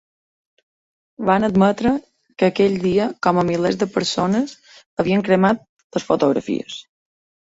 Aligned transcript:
Van 1.29 1.43
admetre 1.47 1.91
que 2.41 2.47
aquell 2.47 2.77
dia, 2.85 3.05
‘com 3.27 3.39
milers 3.49 3.77
de 3.83 3.89
persones’, 3.97 4.55
havien 5.03 5.27
cremat 5.29 5.61
les 5.99 6.07
fotografies. 6.09 6.79